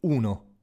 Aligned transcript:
1. 0.00 0.56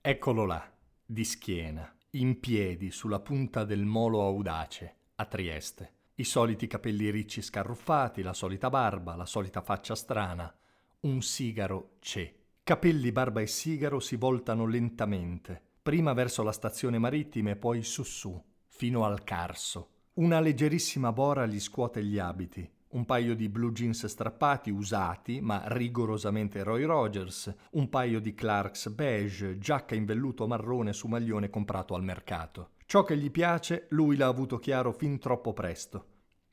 Eccolo 0.00 0.44
là, 0.44 0.72
di 1.04 1.24
schiena, 1.24 1.92
in 2.10 2.38
piedi 2.38 2.92
sulla 2.92 3.18
punta 3.18 3.64
del 3.64 3.84
molo 3.84 4.22
audace, 4.22 4.94
a 5.16 5.24
Trieste. 5.24 5.94
I 6.14 6.22
soliti 6.22 6.68
capelli 6.68 7.10
ricci 7.10 7.42
scarruffati, 7.42 8.22
la 8.22 8.32
solita 8.32 8.70
barba, 8.70 9.16
la 9.16 9.26
solita 9.26 9.62
faccia 9.62 9.96
strana. 9.96 10.54
Un 11.00 11.22
sigaro 11.22 11.96
c'è. 11.98 12.32
Capelli, 12.62 13.10
barba 13.10 13.40
e 13.40 13.48
sigaro 13.48 13.98
si 13.98 14.14
voltano 14.14 14.64
lentamente, 14.64 15.60
prima 15.82 16.12
verso 16.12 16.44
la 16.44 16.52
stazione 16.52 16.98
marittima 16.98 17.50
e 17.50 17.56
poi 17.56 17.82
su 17.82 18.04
su, 18.04 18.40
fino 18.68 19.04
al 19.04 19.24
Carso. 19.24 19.88
Una 20.14 20.38
leggerissima 20.38 21.10
bora 21.12 21.46
gli 21.46 21.58
scuote 21.58 22.04
gli 22.04 22.18
abiti, 22.20 22.70
un 22.90 23.04
paio 23.04 23.34
di 23.34 23.48
blue 23.48 23.72
jeans 23.72 24.06
strappati, 24.06 24.70
usati, 24.70 25.40
ma 25.40 25.62
rigorosamente 25.66 26.62
Roy 26.62 26.84
Rogers, 26.84 27.54
un 27.72 27.88
paio 27.88 28.20
di 28.20 28.34
Clarks 28.34 28.88
beige, 28.90 29.58
giacca 29.58 29.94
in 29.94 30.04
velluto 30.04 30.46
marrone 30.46 30.92
su 30.92 31.06
maglione 31.06 31.50
comprato 31.50 31.94
al 31.94 32.02
mercato. 32.02 32.70
Ciò 32.86 33.04
che 33.04 33.16
gli 33.16 33.30
piace 33.30 33.86
lui 33.90 34.16
l'ha 34.16 34.26
avuto 34.26 34.58
chiaro 34.58 34.92
fin 34.92 35.18
troppo 35.18 35.52
presto. 35.52 36.06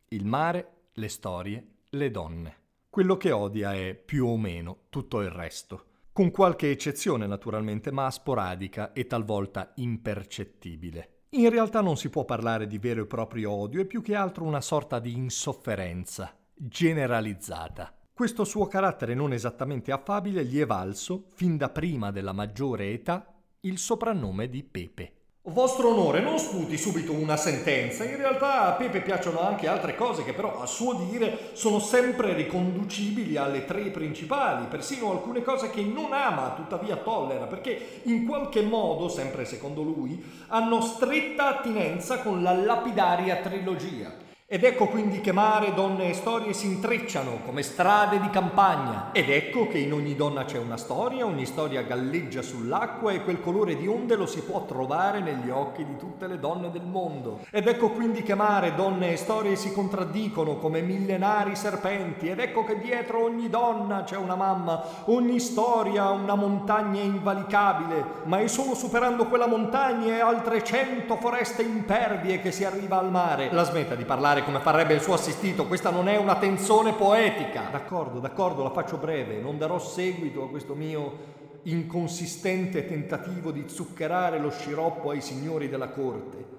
Il 0.10 0.26
mare, 0.26 0.90
le 0.94 1.10
storie, 1.10 1.68
le 1.90 2.12
donne. 2.12 2.56
Quello 2.90 3.18
che 3.18 3.32
odia 3.32 3.74
è, 3.74 3.96
più 3.96 4.26
o 4.26 4.38
meno, 4.38 4.86
tutto 4.90 5.22
il 5.22 5.30
resto 5.30 5.86
con 6.18 6.32
qualche 6.32 6.72
eccezione 6.72 7.28
naturalmente, 7.28 7.92
ma 7.92 8.10
sporadica 8.10 8.92
e 8.92 9.06
talvolta 9.06 9.74
impercettibile. 9.76 11.17
In 11.32 11.50
realtà 11.50 11.82
non 11.82 11.98
si 11.98 12.10
può 12.10 12.24
parlare 12.24 12.68
di 12.68 12.78
vero 12.78 13.02
e 13.02 13.06
proprio 13.06 13.52
odio, 13.52 13.82
è 13.82 13.86
più 13.86 14.02
che 14.02 14.16
altro 14.16 14.46
una 14.46 14.62
sorta 14.62 15.00
di 15.00 15.12
insofferenza, 15.12 16.34
generalizzata. 16.54 17.94
Questo 18.14 18.46
suo 18.46 18.68
carattere 18.68 19.14
non 19.14 19.34
esattamente 19.34 19.92
affabile 19.92 20.46
gli 20.46 20.60
è 20.60 20.66
valso, 20.66 21.26
fin 21.34 21.58
da 21.58 21.70
prima 21.70 22.12
della 22.12 22.32
maggiore 22.32 22.92
età, 22.92 23.34
il 23.62 23.78
soprannome 23.78 24.48
di 24.48 24.64
Pepe. 24.64 25.17
Vostro 25.50 25.92
onore, 25.92 26.20
non 26.20 26.40
sputi 26.40 26.78
subito 26.78 27.14
una 27.14 27.38
sentenza. 27.38 28.04
In 28.04 28.18
realtà 28.18 28.64
a 28.64 28.72
Pepe 28.74 29.00
piacciono 29.00 29.40
anche 29.40 29.70
altre 29.70 29.96
cose 29.96 30.26
che 30.26 30.34
però 30.34 30.60
a 30.60 30.66
suo 30.66 31.08
dire 31.10 31.52
sono 31.54 31.80
sempre 31.80 32.34
riconducibili 32.34 33.38
alle 33.38 33.64
tre 33.64 33.84
principali, 33.84 34.66
persino 34.66 35.10
alcune 35.10 35.44
cose 35.44 35.70
che 35.70 35.82
non 35.84 36.12
ama, 36.12 36.54
tuttavia 36.54 36.98
tollera, 36.98 37.46
perché 37.46 38.02
in 38.04 38.26
qualche 38.26 38.62
modo, 38.62 39.08
sempre 39.08 39.46
secondo 39.46 39.84
lui, 39.84 40.22
hanno 40.48 40.82
stretta 40.82 41.48
attinenza 41.48 42.20
con 42.20 42.44
la 42.44 42.52
lapidaria 42.52 43.38
trilogia. 43.38 44.37
Ed 44.50 44.64
ecco 44.64 44.88
quindi 44.88 45.20
che 45.20 45.34
mare, 45.34 45.74
donne 45.74 46.08
e 46.08 46.14
storie 46.14 46.54
si 46.54 46.68
intrecciano 46.68 47.42
come 47.46 47.62
strade 47.64 48.18
di 48.22 48.30
campagna. 48.30 49.10
Ed 49.12 49.30
ecco 49.30 49.68
che 49.68 49.78
in 49.78 49.92
ogni 49.92 50.16
donna 50.16 50.46
c'è 50.46 50.58
una 50.58 50.78
storia, 50.78 51.26
ogni 51.26 51.46
storia 51.46 51.82
galleggia 51.82 52.42
sull'acqua 52.42 53.12
e 53.12 53.26
quel 53.26 53.42
colore 53.42 53.76
di 53.76 53.88
onde 53.88 54.16
lo 54.16 54.26
si 54.26 54.42
può 54.44 54.64
trovare 54.64 55.20
negli 55.20 55.50
occhi 55.50 55.84
di 55.84 55.98
tutte 55.98 56.28
le 56.28 56.40
donne 56.40 56.72
del 56.72 56.86
mondo. 56.86 57.40
Ed 57.52 57.68
ecco 57.68 57.90
quindi 57.90 58.24
che 58.24 58.36
mare, 58.36 58.74
donne 58.74 59.12
e 59.12 59.18
storie 59.18 59.58
si 59.58 59.74
contraddicono 59.74 60.56
come 60.60 60.80
millenari 60.80 61.58
serpenti. 61.58 62.30
Ed 62.30 62.40
ecco 62.40 62.64
che 62.64 62.80
dietro 62.80 63.26
ogni 63.26 63.50
donna 63.50 64.04
c'è 64.06 64.16
una 64.16 64.36
mamma, 64.36 64.82
ogni 65.08 65.42
storia 65.42 66.08
una 66.12 66.36
montagna 66.36 67.02
invalicabile, 67.02 68.02
ma 68.24 68.40
è 68.40 68.48
solo 68.48 68.76
superando 68.76 69.26
quella 69.26 69.48
montagna 69.48 70.16
e 70.16 70.22
altre 70.22 70.64
cento 70.64 71.18
foreste 71.18 71.64
impervie 71.64 72.40
che 72.40 72.54
si 72.54 72.64
arriva 72.64 72.98
al 72.98 73.12
mare. 73.12 73.50
La 73.52 73.66
smetta 73.66 73.94
di 73.94 74.06
parlare 74.06 74.36
come 74.44 74.60
farebbe 74.60 74.94
il 74.94 75.02
suo 75.02 75.14
assistito, 75.14 75.68
questa 75.68 75.90
non 75.90 76.08
è 76.08 76.18
una 76.18 76.38
tensione 76.38 76.94
poetica. 76.94 77.70
D'accordo, 77.72 78.20
d'accordo, 78.20 78.64
la 78.64 78.72
faccio 78.72 78.98
breve, 78.98 79.40
non 79.40 79.58
darò 79.58 79.80
seguito 79.80 80.44
a 80.44 80.50
questo 80.50 80.76
mio 80.76 81.36
inconsistente 81.64 82.86
tentativo 82.86 83.52
di 83.52 83.66
zuccherare 83.68 84.40
lo 84.40 84.50
sciroppo 84.50 85.10
ai 85.10 85.22
signori 85.22 85.70
della 85.70 85.90
corte. 85.90 86.56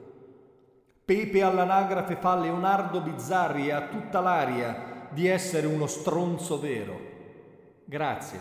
Pepe 1.05 1.43
all'anagrafe 1.43 2.17
fa 2.17 2.37
Leonardo 2.37 3.01
Bizzarri 3.01 3.69
e 3.69 3.73
ha 3.73 3.89
tutta 3.89 4.21
l'aria 4.21 5.09
di 5.11 5.27
essere 5.27 5.67
uno 5.67 5.87
stronzo 5.87 6.61
vero. 6.61 7.01
Grazie, 7.85 8.41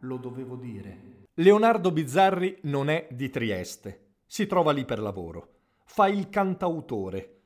lo 0.00 0.16
dovevo 0.16 0.56
dire. 0.56 1.26
Leonardo 1.34 1.92
Bizzarri 1.92 2.58
non 2.62 2.88
è 2.88 3.06
di 3.10 3.28
Trieste, 3.28 4.06
si 4.26 4.46
trova 4.46 4.72
lì 4.72 4.84
per 4.84 4.98
lavoro. 4.98 5.48
Fa 5.84 6.08
il 6.08 6.30
cantautore 6.30 7.37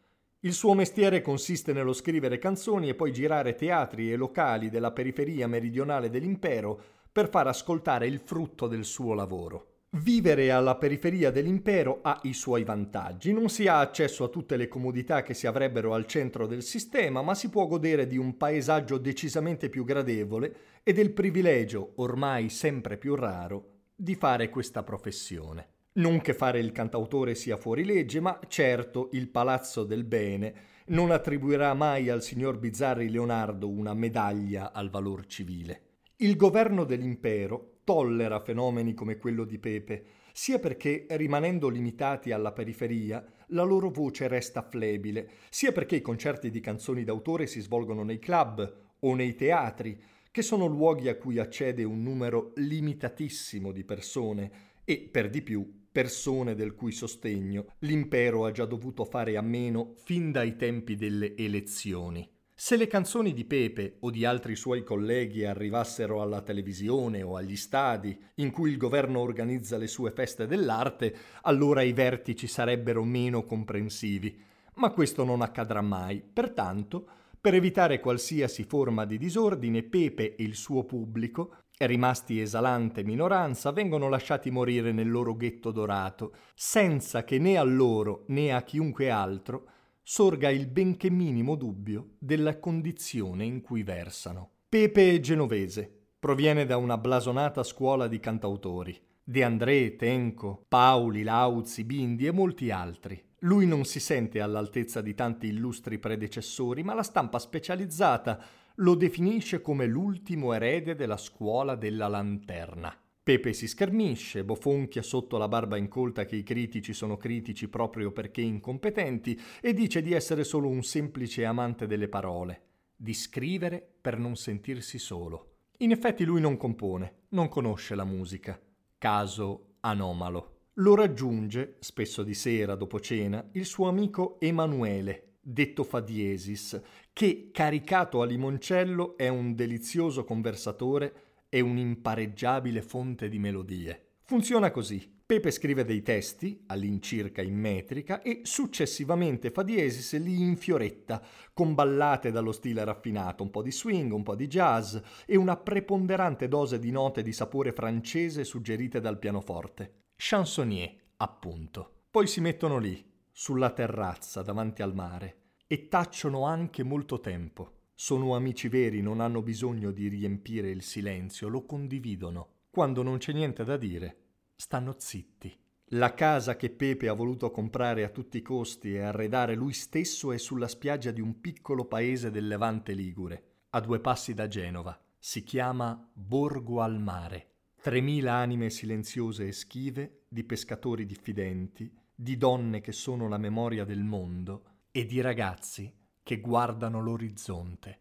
il 0.45 0.55
suo 0.55 0.75
mestiere 0.75 1.21
consiste 1.21 1.73
nello 1.73 1.93
scrivere 1.93 2.39
canzoni 2.39 2.89
e 2.89 2.95
poi 2.95 3.13
girare 3.13 3.55
teatri 3.55 4.11
e 4.11 4.17
locali 4.17 4.71
della 4.71 4.91
periferia 4.91 5.47
meridionale 5.47 6.11
dell'impero 6.11 6.81
per 7.13 7.29
far 7.29 7.47
ascoltare 7.47 8.09
il 8.09 8.19
frutto 8.19 8.67
del 8.67 8.85
suo 8.85 9.15
lavoro. 9.15 9.69
Vivere 9.91 10.51
alla 10.51 10.75
periferia 10.77 11.31
dell'impero 11.31 12.01
ha 12.03 12.19
i 12.25 12.33
suoi 12.33 12.65
vantaggi, 12.65 13.33
non 13.33 13.51
si 13.51 13.69
ha 13.69 13.79
accesso 13.79 14.25
a 14.25 14.29
tutte 14.29 14.57
le 14.57 14.67
comodità 14.67 15.23
che 15.23 15.35
si 15.35 15.47
avrebbero 15.47 15.95
al 15.95 16.07
centro 16.07 16.47
del 16.47 16.63
sistema, 16.63 17.23
ma 17.23 17.37
si 17.37 17.49
può 17.49 17.67
godere 17.67 18.09
di 18.09 18.17
un 18.17 18.37
paesaggio 18.37 18.99
decisamente 18.99 19.69
più 19.69 19.85
gradevole 19.85 20.57
e 20.83 20.93
del 20.93 21.13
privilegio, 21.13 21.93
ormai 21.97 22.49
sempre 22.49 22.97
più 22.97 23.15
raro, 23.15 23.83
di 23.95 24.17
fare 24.17 24.49
questa 24.49 24.83
professione. 24.83 25.69
Non 25.95 26.23
che 26.23 26.33
fare 26.33 26.59
il 26.59 26.73
cantautore 26.73 27.35
sia 27.35 27.59
fuori 27.59 27.85
legge, 27.85 28.19
ma 28.19 28.41
certo 28.49 29.11
il 29.13 29.29
Palazzo 29.29 29.85
del 29.85 30.05
Bene 30.05 30.55
non 30.87 31.11
attribuirà 31.11 31.75
mai 31.75 32.09
al 32.09 32.23
signor 32.23 32.59
Bizzarri 32.59 33.11
Leonardo 33.11 33.69
una 33.69 33.93
medaglia 33.93 34.73
al 34.73 34.89
valor 34.89 35.27
civile. 35.27 35.99
Il 36.17 36.37
governo 36.37 36.85
dell'impero 36.85 37.81
tollera 37.85 38.41
fenomeni 38.41 38.95
come 38.95 39.19
quello 39.19 39.45
di 39.45 39.59
Pepe, 39.59 40.05
sia 40.33 40.59
perché, 40.59 41.05
rimanendo 41.11 41.69
limitati 41.69 42.33
alla 42.33 42.53
periferia, 42.53 43.23
la 43.49 43.63
loro 43.63 43.91
voce 43.91 44.29
resta 44.29 44.63
flebile, 44.63 45.29
sia 45.51 45.73
perché 45.73 45.97
i 45.97 46.01
concerti 46.01 46.51
di 46.51 46.61
canzoni 46.61 47.05
d'autore 47.05 47.47
si 47.47 47.61
svolgono 47.61 48.03
nei 48.03 48.19
club 48.19 48.77
o 49.01 49.15
nei 49.15 49.35
teatri, 49.35 50.03
che 50.31 50.41
sono 50.41 50.65
luoghi 50.65 51.11
a 51.11 51.17
cui 51.17 51.39
accede 51.39 51.85
un 51.85 52.03
numero 52.03 52.53
limitatissimo 52.55 53.71
di 53.73 53.85
persone 53.85 54.71
e, 54.85 55.09
per 55.11 55.31
di 55.31 55.43
più, 55.43 55.81
persone 55.93 56.55
del 56.55 56.75
cui 56.75 56.93
sostegno 56.93 57.67
l'impero 57.81 58.47
ha 58.47 58.51
già 58.51 58.65
dovuto 58.65 59.05
fare 59.05 59.37
a 59.37 59.43
meno 59.43 59.95
fin 60.05 60.33
dai 60.33 60.57
tempi 60.57 60.97
delle 60.97 61.37
elezioni. 61.37 62.29
Se 62.55 62.77
le 62.77 62.87
canzoni 62.87 63.33
di 63.33 63.45
Pepe 63.45 63.97
o 64.01 64.11
di 64.11 64.25
altri 64.25 64.55
suoi 64.55 64.85
colleghi 64.85 65.45
arrivassero 65.45 66.23
alla 66.23 66.43
televisione 66.43 67.23
o 67.23 67.35
agli 67.37 67.57
stadi 67.57 68.17
in 68.37 68.53
cui 68.53 68.71
il 68.71 68.77
governo 68.77 69.19
organizza 69.19 69.77
le 69.77 69.89
sue 69.89 70.13
feste 70.13 70.47
dell'arte, 70.47 71.15
allora 71.43 71.83
i 71.83 71.93
vertici 71.93 72.47
sarebbero 72.47 73.03
meno 73.05 73.45
comprensivi. 73.45 74.41
Ma 74.75 74.91
questo 74.91 75.25
non 75.25 75.43
accadrà 75.43 75.83
mai. 75.83 76.23
Pertanto, 76.23 77.07
per 77.41 77.55
evitare 77.55 77.99
qualsiasi 77.99 78.63
forma 78.63 79.05
di 79.05 79.19
disordine, 79.19 79.83
Pepe 79.83 80.37
e 80.37 80.45
il 80.45 80.55
suo 80.55 80.85
pubblico 80.85 81.57
rimasti 81.87 82.41
esalante 82.41 83.05
minoranza, 83.05 83.73
vengono 83.73 84.09
lasciati 84.09 84.51
morire 84.51 84.93
nel 84.93 85.11
loro 85.11 85.37
ghetto 85.37 85.71
dorato, 85.71 86.35
senza 86.55 87.25
che 87.25 87.39
né 87.39 87.57
a 87.57 87.63
loro 87.63 88.25
né 88.29 88.53
a 88.53 88.63
chiunque 88.63 89.11
altro 89.11 89.67
sorga 90.03 90.51
il 90.51 90.67
benché 90.67 91.11
minimo 91.11 91.55
dubbio 91.55 92.15
della 92.19 92.59
condizione 92.59 93.45
in 93.45 93.61
cui 93.61 93.83
versano. 93.83 94.51
Pepe 94.69 95.15
è 95.15 95.21
genovese, 95.21 96.09
proviene 96.19 96.67
da 96.67 96.77
una 96.77 96.99
blasonata 96.99 97.63
scuola 97.63 98.09
di 98.09 98.19
cantautori. 98.19 98.99
De 99.25 99.45
André, 99.45 99.95
Tenco, 99.97 100.65
Pauli, 100.67 101.23
Lauzi, 101.23 101.85
Bindi 101.85 102.27
e 102.27 102.33
molti 102.33 102.71
altri. 102.71 103.23
Lui 103.41 103.67
non 103.67 103.85
si 103.85 104.01
sente 104.01 104.41
all'altezza 104.41 105.01
di 105.01 105.15
tanti 105.15 105.49
illustri 105.49 105.99
predecessori, 105.99 106.83
ma 106.83 106.95
la 106.95 107.03
stampa 107.03 107.39
specializzata 107.39 108.41
lo 108.77 108.95
definisce 108.95 109.61
come 109.61 109.87
l'ultimo 109.87 110.53
erede 110.53 110.95
della 110.95 111.17
scuola 111.17 111.75
della 111.75 112.09
lanterna. 112.09 112.97
Pepe 113.25 113.53
si 113.53 113.69
schermisce, 113.69 114.45
bofonchia 114.45 115.01
sotto 115.01 115.39
la 115.39 115.47
barba 115.47 115.77
incolta 115.77 116.25
che 116.25 116.35
i 116.35 116.43
critici 116.43 116.93
sono 116.93 117.17
critici 117.17 117.69
proprio 117.69 118.11
perché 118.11 118.41
incompetenti 118.41 119.41
e 119.61 119.73
dice 119.73 120.03
di 120.03 120.13
essere 120.13 120.43
solo 120.43 120.69
un 120.69 120.83
semplice 120.83 121.45
amante 121.45 121.87
delle 121.87 122.09
parole, 122.09 122.63
di 122.97 123.15
scrivere 123.15 123.87
per 124.01 124.19
non 124.19 124.35
sentirsi 124.35 124.99
solo. 124.99 125.51
In 125.79 125.93
effetti 125.93 126.25
lui 126.25 126.41
non 126.41 126.57
compone, 126.57 127.27
non 127.31 127.49
conosce 127.49 127.95
la 127.95 128.05
musica. 128.05 128.61
Caso 128.99 129.75
anomalo. 129.81 130.63
Lo 130.77 130.95
raggiunge, 130.95 131.77
spesso 131.81 132.23
di 132.23 132.35
sera 132.35 132.75
dopo 132.75 132.99
cena, 132.99 133.47
il 133.53 133.67
suo 133.67 133.89
amico 133.89 134.41
Emanuele, 134.41 135.32
detto 135.43 135.83
fa 135.83 136.01
diesis, 136.01 136.81
che, 137.13 137.51
caricato 137.53 138.23
a 138.23 138.27
limoncello, 138.27 139.17
è 139.17 139.29
un 139.29 139.55
delizioso 139.55 140.25
conversatore 140.25 141.15
e 141.49 141.61
un'impareggiabile 141.61 142.81
fonte 142.81 143.29
di 143.29 143.39
melodie. 143.39 144.07
Funziona 144.23 144.71
così. 144.71 145.21
Pepe 145.33 145.51
scrive 145.51 145.85
dei 145.85 146.03
testi, 146.03 146.63
all'incirca 146.67 147.41
in 147.41 147.57
metrica, 147.59 148.21
e 148.21 148.41
successivamente 148.45 149.51
fa 149.51 149.63
diesis 149.63 150.19
li 150.19 150.43
infioretta, 150.43 151.23
con 151.55 151.75
ballate 151.75 152.31
dallo 152.31 152.53
stile 152.53 152.85
raffinato, 152.85 153.43
un 153.43 153.51
po' 153.51 153.63
di 153.63 153.73
swing, 153.73 154.13
un 154.13 154.23
po' 154.23 154.35
di 154.35 154.47
jazz 154.47 154.97
e 155.25 155.37
una 155.37 155.57
preponderante 155.57 156.49
dose 156.49 156.79
di 156.79 156.91
note 156.91 157.23
di 157.23 157.33
sapore 157.33 157.73
francese 157.73 158.45
suggerite 158.45 159.01
dal 159.01 159.19
pianoforte. 159.19 160.03
Chansonnier, 160.17 160.95
appunto. 161.17 162.03
Poi 162.11 162.27
si 162.27 162.43
mettono 162.43 162.77
lì, 162.77 163.03
sulla 163.33 163.71
terrazza, 163.71 164.43
davanti 164.43 164.83
al 164.83 164.95
mare, 164.95 165.37
e 165.67 165.89
tacciono 165.89 166.45
anche 166.45 166.83
molto 166.83 167.19
tempo. 167.19 167.79
Sono 167.95 168.35
amici 168.35 168.69
veri, 168.69 169.01
non 169.01 169.21
hanno 169.21 169.43
bisogno 169.43 169.91
di 169.91 170.09
riempire 170.09 170.71
il 170.71 170.83
silenzio, 170.83 171.49
lo 171.49 171.65
condividono. 171.65 172.49
Quando 172.71 173.03
non 173.03 173.19
c'è 173.19 173.33
niente 173.33 173.65
da 173.65 173.77
dire, 173.77 174.17
stanno 174.57 174.95
zitti. 174.99 175.57
La 175.95 176.15
casa 176.15 176.57
che 176.57 176.71
Pepe 176.71 177.09
ha 177.09 177.13
voluto 177.13 177.51
comprare 177.51 178.03
a 178.03 178.09
tutti 178.09 178.39
i 178.39 178.43
costi 178.43 178.95
e 178.95 179.01
arredare 179.01 179.55
lui 179.55 179.73
stesso 179.73 180.33
è 180.33 180.39
sulla 180.39 180.69
spiaggia 180.69 181.11
di 181.11 181.21
un 181.21 181.41
piccolo 181.41 181.85
paese 181.85 182.31
del 182.31 182.47
Levante 182.47 182.93
Ligure, 182.93 183.45
a 183.71 183.81
due 183.81 184.01
passi 184.01 184.33
da 184.35 184.49
Genova. 184.49 184.99
Si 185.19 185.45
chiama 185.45 186.11
Borgo 186.13 186.81
al 186.81 186.99
Mare. 186.99 187.51
Tremila 187.81 188.35
anime 188.35 188.71
silenziose 188.71 189.49
e 189.49 189.53
schive, 189.53 190.23
di 190.29 190.45
pescatori 190.45 191.05
diffidenti, 191.05 191.93
di 192.23 192.37
donne 192.37 192.81
che 192.81 192.93
sono 192.93 193.29
la 193.29 193.37
memoria 193.37 193.85
del 193.85 194.05
mondo 194.05 194.63
e 194.93 195.07
di 195.07 195.21
ragazzi 195.21 195.93
che 196.23 196.41
guardano 196.41 197.01
l'orizzonte. 197.01 197.99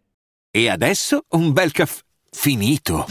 E 0.51 0.69
adesso 0.69 1.25
un 1.29 1.51
bel 1.51 1.71
caffè 1.71 2.03
finito. 2.29 3.05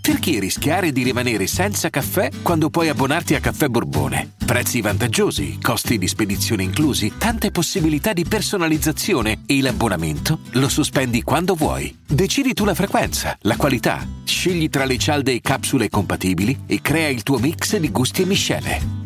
Perché 0.00 0.38
rischiare 0.38 0.92
di 0.92 1.02
rimanere 1.02 1.46
senza 1.46 1.90
caffè 1.90 2.30
quando 2.42 2.70
puoi 2.70 2.88
abbonarti 2.88 3.34
a 3.34 3.40
Caffè 3.40 3.66
Borbone? 3.66 4.34
Prezzi 4.46 4.80
vantaggiosi, 4.80 5.58
costi 5.60 5.98
di 5.98 6.06
spedizione 6.06 6.62
inclusi, 6.62 7.14
tante 7.18 7.50
possibilità 7.50 8.12
di 8.12 8.24
personalizzazione 8.24 9.42
e 9.46 9.60
l'abbonamento 9.60 10.38
lo 10.52 10.68
sospendi 10.68 11.22
quando 11.22 11.54
vuoi. 11.54 12.04
Decidi 12.06 12.54
tu 12.54 12.64
la 12.64 12.74
frequenza, 12.74 13.36
la 13.42 13.56
qualità, 13.56 14.06
scegli 14.24 14.68
tra 14.68 14.84
le 14.84 14.96
cialde 14.96 15.32
e 15.32 15.40
capsule 15.40 15.90
compatibili 15.90 16.62
e 16.66 16.80
crea 16.80 17.08
il 17.08 17.24
tuo 17.24 17.38
mix 17.38 17.76
di 17.76 17.90
gusti 17.90 18.22
e 18.22 18.26
miscele. 18.26 18.95